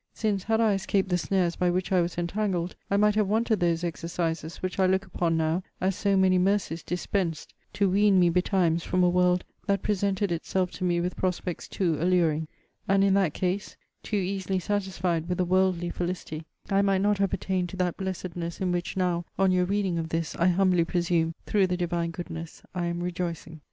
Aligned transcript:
Since, 0.15 0.45
had 0.45 0.59
I 0.59 0.73
escaped 0.73 1.09
the 1.09 1.17
snares 1.19 1.55
by 1.55 1.69
which 1.69 1.91
I 1.91 2.01
was 2.01 2.17
entangled, 2.17 2.75
I 2.89 2.97
might 2.97 3.13
have 3.13 3.27
wanted 3.27 3.59
those 3.59 3.83
exercises 3.83 4.57
which 4.57 4.79
I 4.79 4.87
look 4.87 5.05
upon 5.05 5.37
now 5.37 5.61
as 5.79 5.95
so 5.95 6.17
many 6.17 6.39
mercies 6.39 6.81
dispensed 6.81 7.53
to 7.73 7.87
wean 7.87 8.19
me 8.19 8.29
betimes 8.31 8.81
from 8.83 9.03
a 9.03 9.09
world 9.11 9.43
that 9.67 9.83
presented 9.83 10.31
itself 10.31 10.71
to 10.71 10.83
me 10.83 10.99
with 10.99 11.15
prospects 11.15 11.67
too 11.67 11.97
alluring; 12.01 12.47
and 12.87 13.03
in 13.03 13.13
that 13.13 13.35
case 13.35 13.77
(too 14.01 14.17
easily 14.17 14.57
satisfied 14.57 15.29
with 15.29 15.37
the 15.37 15.45
worldly 15.45 15.91
felicity) 15.91 16.45
I 16.71 16.81
might 16.81 17.01
not 17.01 17.19
have 17.19 17.31
attained 17.31 17.69
to 17.69 17.77
that 17.77 17.97
blessedness, 17.97 18.59
in 18.59 18.71
which 18.71 18.97
now, 18.97 19.25
on 19.37 19.51
your 19.51 19.65
reading 19.65 19.99
of 19.99 20.09
this, 20.09 20.35
I 20.35 20.47
humbly 20.47 20.83
presume, 20.83 21.35
(through 21.45 21.67
the 21.67 21.77
divine 21.77 22.09
goodness,) 22.09 22.63
I 22.73 22.87
am 22.87 23.01
rejoicing. 23.03 23.59